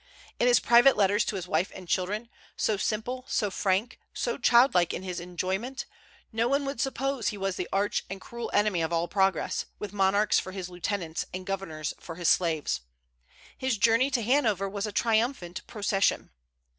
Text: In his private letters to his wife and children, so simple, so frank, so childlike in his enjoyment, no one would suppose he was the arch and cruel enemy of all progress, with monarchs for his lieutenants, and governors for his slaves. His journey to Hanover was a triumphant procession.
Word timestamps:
In 0.39 0.47
his 0.47 0.59
private 0.59 0.97
letters 0.97 1.23
to 1.25 1.35
his 1.35 1.47
wife 1.47 1.71
and 1.75 1.87
children, 1.87 2.29
so 2.57 2.75
simple, 2.75 3.23
so 3.27 3.51
frank, 3.51 3.99
so 4.15 4.35
childlike 4.39 4.95
in 4.95 5.03
his 5.03 5.19
enjoyment, 5.19 5.85
no 6.31 6.47
one 6.47 6.65
would 6.65 6.81
suppose 6.81 7.27
he 7.27 7.37
was 7.37 7.55
the 7.55 7.69
arch 7.71 8.03
and 8.09 8.19
cruel 8.19 8.49
enemy 8.51 8.81
of 8.81 8.91
all 8.91 9.07
progress, 9.07 9.65
with 9.77 9.93
monarchs 9.93 10.39
for 10.39 10.53
his 10.53 10.69
lieutenants, 10.69 11.27
and 11.35 11.45
governors 11.45 11.93
for 11.99 12.15
his 12.15 12.29
slaves. 12.29 12.81
His 13.55 13.77
journey 13.77 14.09
to 14.09 14.23
Hanover 14.23 14.67
was 14.67 14.87
a 14.87 14.91
triumphant 14.91 15.61
procession. 15.67 16.31